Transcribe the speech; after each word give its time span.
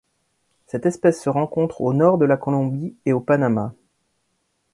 Cette 0.65 0.87
espèce 0.87 1.21
se 1.21 1.29
rencontre 1.29 1.79
au 1.81 1.93
Nord 1.93 2.17
de 2.17 2.25
la 2.25 2.35
Colombie 2.35 2.97
et 3.05 3.13
au 3.13 3.19
Panama. 3.21 3.75